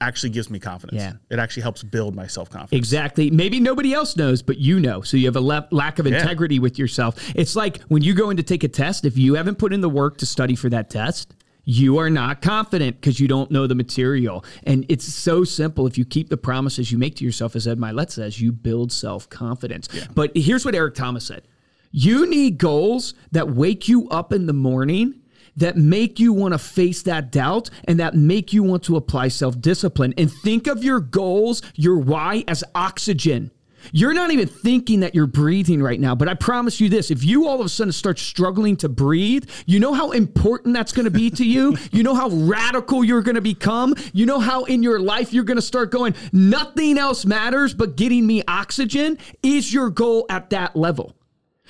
actually 0.00 0.30
gives 0.30 0.48
me 0.48 0.58
confidence. 0.58 1.00
Yeah. 1.02 1.14
It 1.30 1.38
actually 1.38 1.62
helps 1.62 1.82
build 1.82 2.14
my 2.14 2.26
self-confidence. 2.26 2.76
Exactly. 2.78 3.30
Maybe 3.30 3.58
nobody 3.58 3.92
else 3.92 4.16
knows, 4.16 4.42
but 4.42 4.58
you 4.58 4.78
know. 4.78 5.02
So 5.02 5.16
you 5.16 5.26
have 5.26 5.36
a 5.36 5.40
le- 5.40 5.68
lack 5.70 5.98
of 5.98 6.06
integrity 6.06 6.58
with 6.58 6.78
yourself. 6.78 7.16
It's 7.34 7.56
like 7.56 7.82
when 7.82 8.02
you 8.02 8.14
go 8.14 8.30
in 8.30 8.36
to 8.36 8.42
take 8.42 8.62
a 8.62 8.68
test, 8.68 9.04
if 9.04 9.18
you 9.18 9.34
haven't 9.34 9.58
put 9.58 9.72
in 9.72 9.80
the 9.80 9.88
work 9.88 10.18
to 10.18 10.26
study 10.26 10.54
for 10.54 10.68
that 10.68 10.88
test, 10.88 11.34
you 11.64 11.98
are 11.98 12.08
not 12.08 12.40
confident 12.40 13.00
because 13.00 13.20
you 13.20 13.28
don't 13.28 13.50
know 13.50 13.66
the 13.66 13.74
material. 13.74 14.44
And 14.64 14.86
it's 14.88 15.04
so 15.04 15.44
simple. 15.44 15.86
If 15.86 15.98
you 15.98 16.04
keep 16.04 16.28
the 16.28 16.36
promises 16.36 16.90
you 16.92 16.96
make 16.98 17.16
to 17.16 17.24
yourself, 17.24 17.56
as 17.56 17.66
Ed 17.66 17.78
Mylett 17.78 18.10
says, 18.10 18.40
you 18.40 18.52
build 18.52 18.92
self 18.92 19.28
confidence. 19.28 19.88
But 20.14 20.30
here's 20.34 20.64
what 20.64 20.74
Eric 20.74 20.94
Thomas 20.94 21.26
said 21.26 21.42
you 21.90 22.26
need 22.26 22.58
goals 22.58 23.14
that 23.32 23.50
wake 23.50 23.88
you 23.88 24.08
up 24.10 24.32
in 24.32 24.46
the 24.46 24.52
morning 24.52 25.20
that 25.58 25.76
make 25.76 26.18
you 26.18 26.32
want 26.32 26.54
to 26.54 26.58
face 26.58 27.02
that 27.02 27.30
doubt 27.30 27.70
and 27.84 28.00
that 28.00 28.14
make 28.14 28.52
you 28.52 28.62
want 28.62 28.82
to 28.84 28.96
apply 28.96 29.28
self 29.28 29.60
discipline. 29.60 30.14
And 30.16 30.32
think 30.32 30.66
of 30.66 30.82
your 30.82 31.00
goals, 31.00 31.62
your 31.74 31.98
why, 31.98 32.44
as 32.48 32.64
oxygen. 32.74 33.50
You're 33.92 34.12
not 34.12 34.32
even 34.32 34.48
thinking 34.48 35.00
that 35.00 35.14
you're 35.14 35.26
breathing 35.26 35.82
right 35.82 36.00
now, 36.00 36.14
but 36.14 36.28
I 36.28 36.34
promise 36.34 36.80
you 36.80 36.88
this 36.88 37.10
if 37.10 37.24
you 37.24 37.46
all 37.46 37.60
of 37.60 37.66
a 37.66 37.68
sudden 37.68 37.92
start 37.92 38.18
struggling 38.18 38.76
to 38.78 38.88
breathe, 38.88 39.48
you 39.66 39.80
know 39.80 39.94
how 39.94 40.10
important 40.10 40.74
that's 40.74 40.92
going 40.92 41.04
to 41.04 41.10
be 41.10 41.30
to 41.30 41.44
you? 41.44 41.76
You 41.90 42.02
know 42.02 42.14
how 42.14 42.28
radical 42.28 43.02
you're 43.02 43.22
going 43.22 43.34
to 43.36 43.40
become? 43.40 43.94
You 44.12 44.26
know 44.26 44.38
how 44.38 44.64
in 44.64 44.82
your 44.82 45.00
life 45.00 45.32
you're 45.32 45.44
going 45.44 45.56
to 45.56 45.62
start 45.62 45.90
going, 45.90 46.14
nothing 46.32 46.98
else 46.98 47.24
matters 47.24 47.72
but 47.72 47.96
getting 47.96 48.26
me 48.26 48.42
oxygen? 48.46 49.18
Is 49.42 49.72
your 49.72 49.90
goal 49.90 50.26
at 50.28 50.50
that 50.50 50.76
level? 50.76 51.17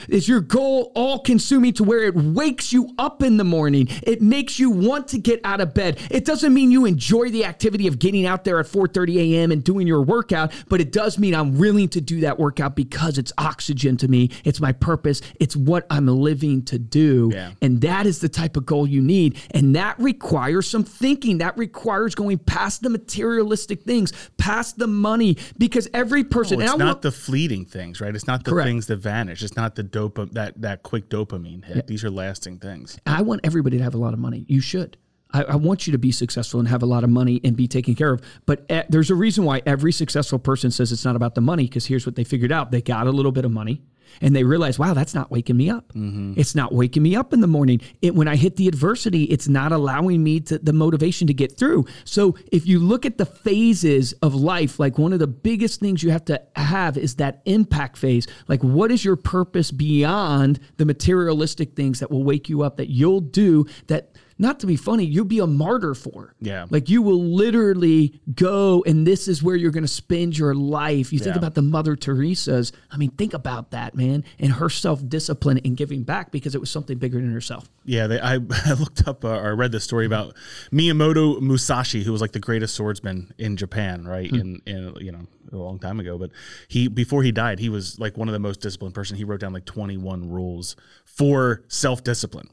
Is 0.09 0.29
your 0.29 0.41
goal 0.41 0.93
all 0.95 1.19
consuming 1.19 1.73
to 1.75 1.85
where 1.85 2.05
it 2.05 2.15
wakes 2.15 2.73
you 2.73 2.95
up 2.99 3.23
in 3.23 3.37
the 3.37 3.45
morning? 3.45 3.89
It 4.03 4.23
makes 4.23 4.59
you 4.59 4.71
want 4.71 5.09
to 5.09 5.19
get 5.19 5.41
out 5.45 5.61
of 5.61 5.75
bed. 5.75 5.99
It 6.11 6.25
doesn't 6.25 6.53
mean 6.55 6.71
you 6.71 6.85
enjoy 6.85 7.31
the 7.31 7.45
activity 7.45 7.87
of 7.87 7.99
getting 7.99 8.27
out 8.27 8.45
there 8.45 8.61
at 8.61 8.67
4:30 8.67 9.17
a.m. 9.35 9.53
and 9.53 9.63
doing 9.63 9.87
your 9.87 10.03
workout, 10.03 10.53
but 10.69 10.81
it 10.81 10.93
does 10.93 11.19
mean 11.19 11.35
I'm 11.35 11.59
willing 11.59 11.89
to 11.91 12.01
do 12.01 12.21
that 12.21 12.39
workout 12.39 12.77
because 12.77 13.19
it's 13.19 13.33
oxygen 13.39 13.97
to 13.99 14.09
me. 14.09 14.31
It's 14.45 14.61
my 14.61 14.73
purpose. 14.73 15.21
It's 15.41 15.57
what 15.57 15.87
I'm 15.91 16.07
living 16.07 16.65
to 16.67 16.79
do. 16.79 17.31
Yeah. 17.33 17.53
And 17.61 17.81
that 17.81 18.07
is 18.07 18.21
the 18.21 18.29
type 18.29 18.57
of 18.57 18.67
goal 18.67 18.87
you 18.87 19.01
need. 19.01 19.39
And 19.51 19.75
that 19.77 19.99
requires 19.99 20.69
some 20.69 20.85
thinking. 20.85 21.39
That 21.39 21.57
requires 21.57 22.15
going 22.15 22.39
past 22.39 22.83
the 22.83 22.91
materialistic 22.91 23.83
things, 23.83 24.13
past 24.37 24.79
the 24.79 24.87
money, 24.87 25.37
because 25.57 25.89
every 25.93 26.25
person 26.25 26.57
oh, 26.57 26.59
Well, 26.59 26.67
it's 26.67 26.75
and 26.75 26.89
not 26.89 27.03
the 27.03 27.13
fleeting 27.13 27.65
things, 27.65 28.01
right? 28.01 28.15
It's 28.15 28.27
not 28.27 28.45
the 28.45 28.51
Correct. 28.51 28.67
things 28.67 28.87
that 28.87 28.97
vanish. 28.97 29.43
It's 29.43 29.57
not 29.57 29.75
the 29.75 29.83
dopa 29.91 30.31
that 30.33 30.61
that 30.61 30.83
quick 30.83 31.09
dopamine 31.09 31.65
hit. 31.65 31.87
These 31.87 32.05
are 32.05 32.11
lasting 32.11 32.59
things. 32.59 32.99
I 33.07 33.23
want 33.23 33.41
everybody 33.45 33.79
to 33.79 33.85
have 33.85 33.95
a 33.95 33.99
lot 33.99 34.13
of 34.13 34.19
money. 34.19 34.45
You 34.49 34.61
should. 34.61 34.97
I, 35.31 35.45
I 35.45 35.57
want 35.57 35.87
you 35.87 35.93
to 35.93 35.99
be 35.99 36.11
successful 36.11 36.59
and 36.59 36.69
have 36.69 36.83
a 36.83 36.87
lot 36.87 37.05
of 37.05 37.11
money 37.11 37.41
and 37.45 37.55
be 37.55 37.69
taken 37.69 37.95
care 37.95 38.13
of. 38.13 38.23
But 38.47 38.65
eh, 38.71 38.85
there's 38.89 39.11
a 39.11 39.15
reason 39.15 39.45
why 39.45 39.61
every 39.67 39.93
successful 39.93 40.39
person 40.39 40.71
says 40.71 40.91
it's 40.91 41.05
not 41.05 41.17
about 41.17 41.35
the 41.35 41.43
money 41.43 41.65
because 41.65 41.87
here's 41.87 42.07
what 42.07 42.17
they 42.17 42.25
figured 42.25 42.51
out 42.53 42.71
they 42.71 42.81
got 42.81 43.07
a 43.07 43.11
little 43.11 43.33
bit 43.33 43.45
of 43.45 43.51
money 43.51 43.83
and 44.21 44.35
they 44.35 44.45
realize, 44.45 44.79
wow, 44.79 44.95
that's 44.95 45.15
not 45.15 45.31
waking 45.31 45.57
me 45.57 45.71
up. 45.71 45.89
Mm-hmm. 45.93 46.35
It's 46.37 46.55
not 46.55 46.73
waking 46.73 47.03
me 47.03 47.17
up 47.17 47.33
in 47.33 47.41
the 47.41 47.47
morning. 47.47 47.81
It, 48.03 48.15
when 48.15 48.29
I 48.29 48.37
hit 48.37 48.57
the 48.57 48.69
adversity, 48.69 49.25
it's 49.25 49.49
not 49.49 49.73
allowing 49.73 50.23
me 50.23 50.41
to 50.41 50.59
the 50.59 50.73
motivation 50.73 51.27
to 51.27 51.35
get 51.35 51.57
through. 51.59 51.87
So 52.05 52.37
if 52.53 52.67
you 52.67 52.79
look 52.79 53.07
at 53.07 53.19
the 53.19 53.27
phases 53.27 54.13
of 54.15 54.35
life, 54.35 54.79
like 54.79 54.99
one 54.99 55.13
of 55.13 55.19
the 55.19 55.27
biggest 55.27 55.81
things 55.81 56.03
you 56.03 56.11
have 56.11 56.25
to 56.27 56.41
have 56.57 56.97
is 56.97 57.17
that 57.17 57.43
impact 57.45 57.97
phase. 57.97 58.27
Like, 58.47 58.63
what 58.63 58.91
is 58.91 59.05
your 59.05 59.17
purpose 59.17 59.71
beyond 59.71 60.61
the 60.77 60.85
materialistic 60.85 61.75
things 61.75 62.01
that 62.01 62.11
will 62.11 62.25
wake 62.25 62.49
you 62.49 62.63
up 62.63 62.77
that 62.77 62.89
you'll 62.89 63.21
do 63.21 63.67
that? 63.87 64.11
Not 64.41 64.61
to 64.61 64.67
be 64.67 64.77
funny, 64.77 65.05
you'll 65.05 65.25
be 65.25 65.41
a 65.41 65.47
martyr 65.49 65.95
for. 65.95 66.35
Yeah. 66.41 66.67
Like 66.71 66.89
you 66.89 67.03
will 67.03 67.23
literally 67.23 68.21
go, 68.37 68.85
and 68.87 69.05
this 69.07 69.27
is 69.27 69.43
where 69.43 69.57
you're 69.57 69.73
going 69.73 69.83
to 69.85 69.89
spend 69.89 70.39
your 70.39 70.55
life. 70.55 71.13
You 71.13 71.19
think 71.19 71.35
Yeah. 71.35 71.39
about 71.39 71.55
the 71.55 71.63
Mother 71.63 71.97
Teresa's. 71.97 72.71
I 72.91 72.97
mean, 72.99 73.11
think 73.11 73.35
about 73.35 73.73
that, 73.73 73.97
man, 73.97 74.23
and 74.39 74.53
her 74.53 74.69
self 74.71 75.07
discipline 75.09 75.59
in 75.59 75.75
giving 75.75 76.05
back 76.05 76.31
because 76.31 76.55
it 76.55 76.61
was 76.61 76.71
something 76.71 76.99
bigger 76.99 77.21
than 77.21 77.33
herself. 77.33 77.69
Yeah, 77.85 78.07
they, 78.07 78.21
I, 78.21 78.35
I 78.67 78.73
looked 78.75 79.09
up 79.09 79.25
uh, 79.25 79.29
or 79.29 79.47
I 79.49 79.51
read 79.51 79.73
this 79.73 79.83
story 79.85 80.07
about 80.07 80.35
Miyamoto 80.73 81.41
Musashi, 81.41 82.05
who 82.05 82.13
was 82.13 82.21
like 82.21 82.33
the 82.33 82.39
greatest 82.41 82.75
swordsman 82.75 83.33
in 83.39 83.57
Japan, 83.57 84.07
right? 84.07 84.31
In, 84.31 84.61
in 84.67 84.95
you 85.01 85.11
know 85.13 85.27
a 85.51 85.57
long 85.57 85.79
time 85.79 85.99
ago, 85.99 86.19
but 86.19 86.31
he 86.69 86.87
before 86.89 87.23
he 87.23 87.33
died, 87.33 87.59
he 87.59 87.69
was 87.71 87.99
like 87.99 88.17
one 88.17 88.29
of 88.29 88.33
the 88.33 88.39
most 88.39 88.61
disciplined 88.61 88.95
person. 88.95 89.17
He 89.17 89.25
wrote 89.25 89.41
down 89.41 89.53
like 89.53 89.65
twenty 89.65 89.97
one 89.97 90.29
rules 90.31 90.77
for 91.05 91.65
self 91.69 92.05
discipline. 92.05 92.51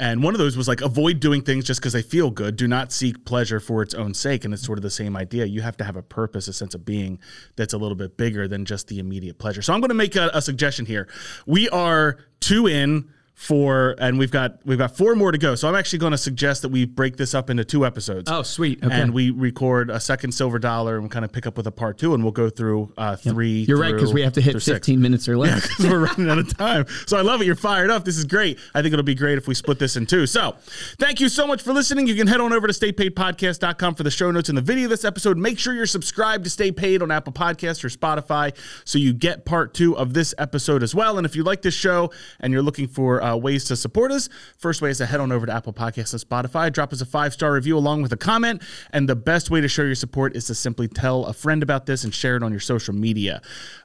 And 0.00 0.24
one 0.24 0.34
of 0.34 0.38
those 0.38 0.56
was 0.56 0.66
like 0.66 0.80
avoid 0.80 1.20
doing 1.20 1.42
things 1.42 1.64
just 1.64 1.80
because 1.80 1.92
they 1.92 2.02
feel 2.02 2.30
good. 2.30 2.56
Do 2.56 2.66
not 2.66 2.90
seek 2.90 3.24
pleasure 3.24 3.60
for 3.60 3.80
its 3.80 3.94
own 3.94 4.12
sake. 4.12 4.44
And 4.44 4.52
it's 4.52 4.64
sort 4.64 4.76
of 4.78 4.82
the 4.82 4.90
same 4.90 5.16
idea. 5.16 5.44
You 5.44 5.62
have 5.62 5.76
to 5.76 5.84
have 5.84 5.94
a 5.94 6.02
purpose, 6.02 6.48
a 6.48 6.52
sense 6.52 6.74
of 6.74 6.84
being 6.84 7.20
that's 7.54 7.74
a 7.74 7.78
little 7.78 7.94
bit 7.94 8.16
bigger 8.16 8.48
than 8.48 8.64
just 8.64 8.88
the 8.88 8.98
immediate 8.98 9.38
pleasure. 9.38 9.62
So 9.62 9.72
I'm 9.72 9.80
going 9.80 9.90
to 9.90 9.94
make 9.94 10.16
a, 10.16 10.30
a 10.34 10.42
suggestion 10.42 10.84
here. 10.84 11.06
We 11.46 11.68
are 11.68 12.18
two 12.40 12.66
in 12.66 13.08
for, 13.34 13.96
and 13.98 14.18
we've 14.18 14.30
got 14.30 14.58
we've 14.64 14.78
got 14.78 14.96
four 14.96 15.14
more 15.16 15.32
to 15.32 15.38
go. 15.38 15.54
So 15.56 15.68
I'm 15.68 15.74
actually 15.74 15.98
going 15.98 16.12
to 16.12 16.18
suggest 16.18 16.62
that 16.62 16.68
we 16.68 16.84
break 16.84 17.16
this 17.16 17.34
up 17.34 17.50
into 17.50 17.64
two 17.64 17.84
episodes. 17.84 18.30
Oh, 18.30 18.42
sweet. 18.42 18.82
Okay. 18.82 18.94
And 18.94 19.12
we 19.12 19.30
record 19.30 19.90
a 19.90 19.98
second 20.00 20.32
silver 20.32 20.58
dollar 20.58 20.98
and 20.98 21.10
kind 21.10 21.24
of 21.24 21.32
pick 21.32 21.46
up 21.46 21.56
with 21.56 21.66
a 21.66 21.72
part 21.72 21.98
two, 21.98 22.14
and 22.14 22.22
we'll 22.22 22.32
go 22.32 22.48
through 22.48 22.92
uh, 22.96 23.16
three. 23.16 23.64
You're 23.68 23.78
right 23.78 23.92
because 23.92 24.14
we 24.14 24.22
have 24.22 24.32
to 24.34 24.40
hit 24.40 24.52
through 24.52 24.60
six. 24.60 24.76
15 24.76 25.00
minutes 25.00 25.28
or 25.28 25.36
less. 25.36 25.66
because 25.66 25.86
we're 25.86 26.04
running 26.06 26.30
out 26.30 26.38
of 26.38 26.56
time. 26.56 26.86
So 27.06 27.16
I 27.16 27.22
love 27.22 27.40
it. 27.42 27.46
You're 27.46 27.56
fired 27.56 27.90
up. 27.90 28.04
This 28.04 28.16
is 28.16 28.24
great. 28.24 28.58
I 28.74 28.82
think 28.82 28.92
it'll 28.92 29.02
be 29.04 29.14
great 29.14 29.36
if 29.36 29.48
we 29.48 29.54
split 29.54 29.78
this 29.78 29.96
in 29.96 30.06
two. 30.06 30.26
So 30.26 30.54
thank 30.98 31.20
you 31.20 31.28
so 31.28 31.46
much 31.46 31.60
for 31.62 31.72
listening. 31.72 32.06
You 32.06 32.14
can 32.14 32.26
head 32.28 32.40
on 32.40 32.52
over 32.52 32.66
to 32.68 32.72
staypaidpodcast.com 32.72 33.94
for 33.94 34.02
the 34.02 34.10
show 34.10 34.30
notes 34.30 34.48
and 34.48 34.56
the 34.56 34.62
video 34.62 34.84
of 34.84 34.90
this 34.90 35.04
episode. 35.04 35.36
Make 35.38 35.58
sure 35.58 35.74
you're 35.74 35.86
subscribed 35.86 36.44
to 36.44 36.50
Stay 36.50 36.70
Paid 36.72 37.02
on 37.02 37.10
Apple 37.10 37.32
Podcasts 37.32 37.82
or 37.84 37.88
Spotify 37.88 38.56
so 38.84 38.98
you 38.98 39.12
get 39.12 39.44
part 39.44 39.74
two 39.74 39.96
of 39.96 40.14
this 40.14 40.34
episode 40.38 40.82
as 40.82 40.94
well. 40.94 41.18
And 41.18 41.24
if 41.26 41.34
you 41.36 41.42
like 41.42 41.62
this 41.62 41.74
show 41.74 42.10
and 42.40 42.52
you're 42.52 42.62
looking 42.62 42.86
for 42.88 43.22
uh, 43.24 43.36
ways 43.36 43.64
to 43.64 43.76
support 43.76 44.12
us, 44.12 44.28
first 44.58 44.82
way 44.82 44.90
is 44.90 44.98
to 44.98 45.06
head 45.06 45.20
on 45.20 45.32
over 45.32 45.46
to 45.46 45.52
Apple 45.52 45.72
Podcasts 45.72 46.12
and 46.12 46.22
Spotify, 46.22 46.72
drop 46.72 46.92
us 46.92 47.00
a 47.00 47.06
five 47.06 47.32
star 47.32 47.52
review 47.52 47.76
along 47.78 48.02
with 48.02 48.12
a 48.12 48.16
comment. 48.16 48.62
And 48.92 49.08
the 49.08 49.16
best 49.16 49.50
way 49.50 49.60
to 49.60 49.68
show 49.68 49.82
your 49.82 49.94
support 49.94 50.36
is 50.36 50.46
to 50.46 50.54
simply 50.54 50.88
tell 50.88 51.24
a 51.26 51.32
friend 51.32 51.62
about 51.62 51.86
this 51.86 52.04
and 52.04 52.14
share 52.14 52.36
it 52.36 52.42
on 52.42 52.50
your 52.50 52.60
social 52.60 52.94
media. 52.94 53.40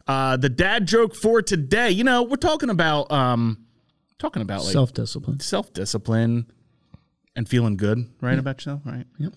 Uh, 0.07 0.37
the 0.37 0.49
dad 0.49 0.87
joke 0.87 1.15
for 1.15 1.41
today, 1.41 1.91
you 1.91 2.03
know, 2.03 2.23
we're 2.23 2.35
talking 2.35 2.69
about 2.69 3.11
um, 3.11 3.65
talking 4.17 4.41
about 4.41 4.63
like 4.63 4.73
Self 4.73 4.93
discipline. 4.93 5.39
self 5.39 5.71
discipline 5.73 6.51
and 7.35 7.47
feeling 7.47 7.77
good, 7.77 8.05
right, 8.21 8.37
about 8.37 8.57
yourself, 8.57 8.81
right? 8.85 9.05
Yep. 9.17 9.33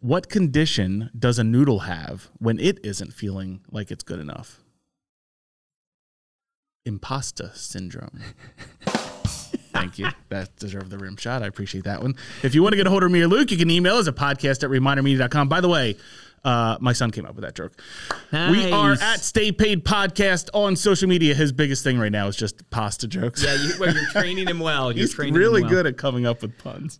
What 0.00 0.28
condition 0.28 1.10
does 1.18 1.38
a 1.38 1.44
noodle 1.44 1.80
have 1.80 2.30
when 2.38 2.58
it 2.58 2.84
isn't 2.84 3.12
feeling 3.12 3.60
like 3.70 3.90
it's 3.90 4.04
good 4.04 4.20
enough? 4.20 4.62
Imposter 6.84 7.50
syndrome. 7.54 8.20
Thank 9.78 9.98
you. 9.98 10.08
That 10.28 10.54
deserved 10.56 10.90
the 10.90 10.98
rim 10.98 11.16
shot. 11.16 11.42
I 11.42 11.46
appreciate 11.46 11.84
that 11.84 12.02
one. 12.02 12.16
If 12.42 12.54
you 12.54 12.62
want 12.62 12.72
to 12.72 12.76
get 12.76 12.86
a 12.88 12.90
hold 12.90 13.04
of 13.04 13.10
me 13.12 13.22
or 13.22 13.28
Luke, 13.28 13.50
you 13.52 13.56
can 13.56 13.70
email 13.70 13.94
us 13.96 14.08
at 14.08 14.16
podcast 14.16 14.64
at 14.64 14.70
remindermedia.com. 14.70 15.48
By 15.48 15.60
the 15.60 15.68
way, 15.68 15.96
uh, 16.44 16.76
my 16.80 16.92
son 16.92 17.10
came 17.12 17.24
up 17.26 17.34
with 17.36 17.44
that 17.44 17.54
joke. 17.54 17.80
We 18.32 18.70
are 18.72 18.92
at 18.92 19.20
Stay 19.20 19.52
Paid 19.52 19.84
Podcast 19.84 20.48
on 20.52 20.74
social 20.76 21.08
media. 21.08 21.34
His 21.34 21.52
biggest 21.52 21.84
thing 21.84 21.98
right 21.98 22.10
now 22.12 22.26
is 22.26 22.36
just 22.36 22.68
pasta 22.70 23.06
jokes. 23.06 23.42
Yeah, 23.44 23.54
you, 23.54 23.72
well, 23.78 23.94
you're 23.94 24.10
training 24.10 24.48
him 24.48 24.58
well. 24.58 24.90
You're 24.92 25.02
He's 25.02 25.14
training 25.14 25.34
really 25.34 25.60
him 25.62 25.66
well. 25.68 25.76
good 25.76 25.86
at 25.86 25.96
coming 25.96 26.26
up 26.26 26.42
with 26.42 26.58
puns. 26.58 26.98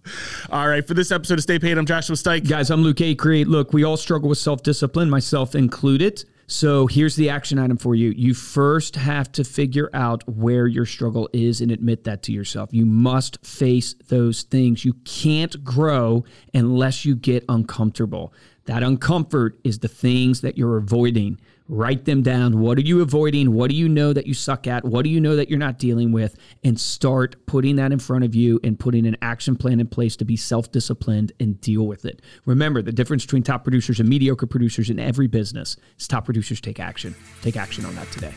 All 0.50 0.68
right, 0.68 0.87
for 0.87 0.95
this 0.95 1.11
episode 1.11 1.35
of 1.38 1.42
Stay 1.42 1.59
Paid, 1.59 1.78
I'm 1.78 1.87
Joshua 1.87 2.16
Stike. 2.16 2.49
Guys, 2.49 2.71
I'm 2.71 2.83
Luke 2.83 2.97
Acree. 2.99 3.45
Look, 3.47 3.73
we 3.73 3.85
all 3.85 3.97
struggle 3.97 4.28
with 4.28 4.38
self 4.38 4.62
discipline, 4.62 5.11
myself 5.11 5.54
included. 5.54 6.25
So 6.48 6.86
here's 6.86 7.16
the 7.16 7.28
action 7.28 7.58
item 7.58 7.76
for 7.76 7.96
you. 7.96 8.10
You 8.10 8.32
first 8.32 8.94
have 8.94 9.32
to 9.32 9.42
figure 9.42 9.90
out 9.92 10.22
where 10.28 10.68
your 10.68 10.86
struggle 10.86 11.28
is 11.32 11.60
and 11.60 11.72
admit 11.72 12.04
that 12.04 12.22
to 12.24 12.32
yourself. 12.32 12.70
You 12.72 12.86
must 12.86 13.44
face 13.44 13.94
those 14.08 14.42
things. 14.42 14.84
You 14.84 14.94
can't 15.04 15.64
grow 15.64 16.24
unless 16.54 17.04
you 17.04 17.16
get 17.16 17.44
uncomfortable. 17.48 18.32
That 18.66 18.84
uncomfort 18.84 19.54
is 19.64 19.80
the 19.80 19.88
things 19.88 20.40
that 20.42 20.56
you're 20.56 20.76
avoiding. 20.76 21.40
Write 21.68 22.04
them 22.04 22.23
down. 22.23 22.61
What 22.61 22.78
are 22.78 22.82
you 22.82 23.02
avoiding? 23.02 23.52
What 23.52 23.70
do 23.70 23.76
you 23.76 23.88
know 23.88 24.12
that 24.12 24.26
you 24.26 24.35
suck 24.35 24.66
at? 24.66 24.85
What 24.85 25.02
do 25.02 25.11
you 25.11 25.20
know 25.20 25.35
that 25.35 25.50
you're 25.50 25.58
not 25.58 25.78
dealing 25.78 26.12
with? 26.12 26.37
And 26.62 26.78
start 26.78 27.44
putting 27.46 27.76
that 27.76 27.92
in 27.92 27.99
front 27.99 28.25
of 28.25 28.35
you 28.35 28.61
and 28.62 28.78
putting 28.78 29.06
an 29.06 29.16
action 29.20 29.56
plan 29.56 29.80
in 29.80 29.88
place 29.88 30.16
to 30.16 30.25
be 30.25 30.37
self 30.37 30.70
disciplined 30.70 31.32
and 31.40 31.61
deal 31.61 31.87
with 31.87 32.04
it. 32.04 32.23
Remember, 32.44 32.82
the 32.82 32.92
difference 32.92 33.25
between 33.25 33.42
top 33.42 33.64
producers 33.64 33.99
and 33.99 34.08
mediocre 34.08 34.46
producers 34.46 34.90
in 34.90 35.00
every 35.00 35.26
business 35.26 35.76
is 35.99 36.06
top 36.06 36.25
producers 36.25 36.61
take 36.61 36.78
action. 36.78 37.16
Take 37.42 37.56
action 37.56 37.85
on 37.85 37.94
that 37.96 38.11
today. 38.12 38.32